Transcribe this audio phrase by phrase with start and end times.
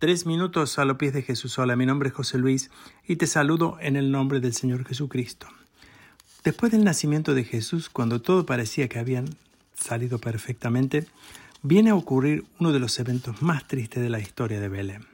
[0.00, 1.58] Tres minutos a los pies de Jesús.
[1.58, 2.70] Hola, mi nombre es José Luis
[3.06, 5.46] y te saludo en el nombre del Señor Jesucristo.
[6.42, 9.26] Después del nacimiento de Jesús, cuando todo parecía que habían
[9.74, 11.04] salido perfectamente,
[11.60, 15.04] viene a ocurrir uno de los eventos más tristes de la historia de Belén.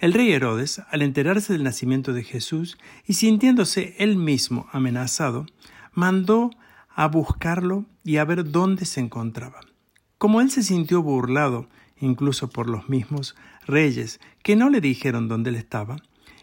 [0.00, 2.76] El rey Herodes, al enterarse del nacimiento de Jesús
[3.06, 5.46] y sintiéndose él mismo amenazado,
[5.92, 6.50] mandó
[6.92, 9.60] a buscarlo y a ver dónde se encontraba.
[10.18, 11.68] Como él se sintió burlado
[12.00, 13.36] incluso por los mismos
[13.66, 15.96] reyes, que no le dijeron dónde él estaba,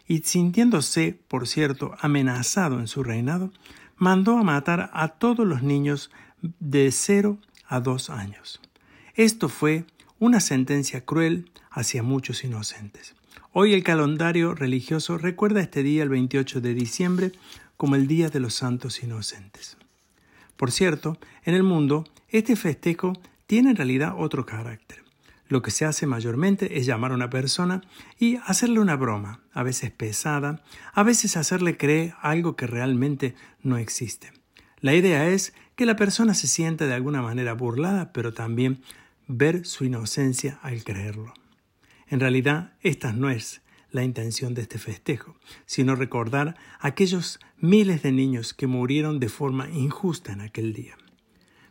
[0.08, 3.52] y sintiéndose, por cierto, amenazado en su reinado,
[3.98, 8.60] mandó a matar a todos los niños de cero a dos años.
[9.16, 9.86] Esto fue
[10.20, 13.16] una sentencia cruel hacia muchos inocentes.
[13.52, 17.32] Hoy el calendario religioso recuerda este día, el 28 de diciembre,
[17.78, 19.78] como el Día de los Santos Inocentes.
[20.58, 23.14] Por cierto, en el mundo, este festejo
[23.48, 25.05] tiene en realidad otro carácter.
[25.48, 27.82] Lo que se hace mayormente es llamar a una persona
[28.20, 30.64] y hacerle una broma, a veces pesada,
[30.94, 34.32] a veces hacerle creer algo que realmente no existe.
[34.82, 38.82] La idea es que la persona se sienta de alguna manera burlada, pero también
[39.28, 41.34] ver su inocencia al creerlo.
[42.08, 48.04] En realidad, esta no es la intención de este festejo, sino recordar a aquellos miles
[48.04, 50.98] de niños que murieron de forma injusta en aquel día.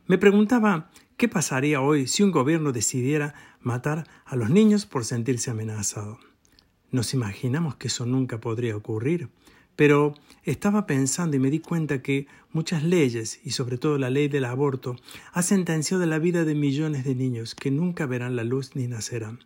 [0.07, 5.51] Me preguntaba qué pasaría hoy si un gobierno decidiera matar a los niños por sentirse
[5.51, 6.19] amenazado.
[6.91, 9.31] Nos imaginamos que eso nunca podría ocurrir,
[9.77, 14.29] pero estaba pensando y me di cuenta que muchas leyes, y sobre todo la ley
[14.29, 14.97] del aborto,
[15.33, 19.39] ha sentenciado la vida de millones de niños que nunca verán la luz ni nacerán.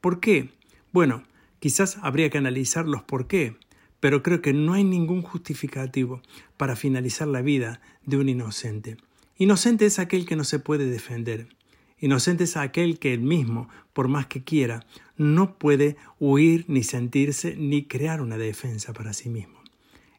[0.00, 0.50] ¿Por qué?
[0.92, 1.24] Bueno,
[1.58, 3.56] quizás habría que analizar los por qué,
[3.98, 6.22] pero creo que no hay ningún justificativo
[6.56, 8.98] para finalizar la vida de un inocente.
[9.38, 11.48] Inocente es aquel que no se puede defender.
[11.98, 14.86] Inocente es aquel que él mismo, por más que quiera,
[15.18, 19.60] no puede huir ni sentirse ni crear una defensa para sí mismo.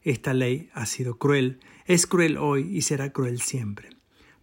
[0.04, 3.90] Esta ley ha sido cruel, es cruel hoy y será cruel siempre.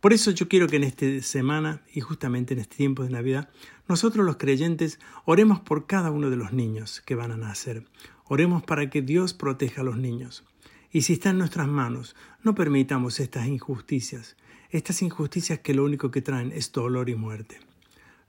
[0.00, 3.50] Por eso yo quiero que en esta semana y justamente en este tiempo de Navidad,
[3.88, 7.84] nosotros los creyentes oremos por cada uno de los niños que van a nacer.
[8.24, 10.44] Oremos para que Dios proteja a los niños.
[10.90, 14.36] Y si está en nuestras manos, no permitamos estas injusticias,
[14.76, 17.60] estas injusticias que lo único que traen es dolor y muerte.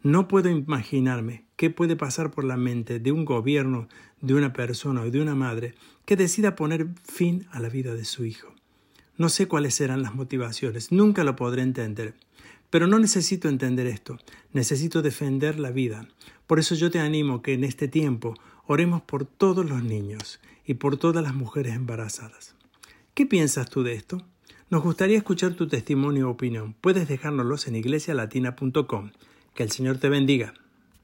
[0.03, 3.87] No puedo imaginarme qué puede pasar por la mente de un gobierno,
[4.21, 5.73] de una persona o de una madre
[6.05, 8.53] que decida poner fin a la vida de su hijo.
[9.17, 12.13] No sé cuáles serán las motivaciones, nunca lo podré entender.
[12.69, 14.19] Pero no necesito entender esto,
[14.53, 16.07] necesito defender la vida.
[16.45, 18.35] Por eso yo te animo que en este tiempo
[18.67, 22.53] oremos por todos los niños y por todas las mujeres embarazadas.
[23.15, 24.23] ¿Qué piensas tú de esto?
[24.75, 26.75] Nos gustaría escuchar tu testimonio o opinión.
[26.81, 29.11] Puedes dejárnoslos en iglesialatina.com.
[29.53, 30.53] Que el Señor te bendiga.